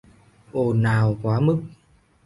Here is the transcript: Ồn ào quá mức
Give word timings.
Ồn 0.53 0.83
ào 0.83 1.17
quá 1.21 1.39
mức 1.39 1.61